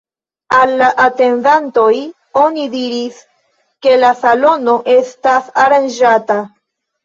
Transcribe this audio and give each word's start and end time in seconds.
Al 0.59 0.71
la 0.77 0.87
atendantoj 1.03 1.91
oni 2.45 2.65
diris, 2.77 3.21
ke 3.87 3.95
la 4.03 4.13
salono 4.25 4.77
estas 4.99 5.55
aranĝata. 5.69 6.45